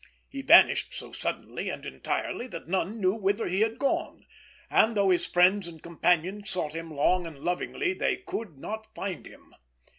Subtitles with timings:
[0.29, 4.25] He vanished so suddenly and entirely that none knew whither he had gone;
[4.67, 9.27] and though his friends and companions sought him long and lovingly, they could not find
[9.27, 9.53] him.